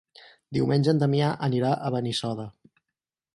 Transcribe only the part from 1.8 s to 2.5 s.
Benissoda.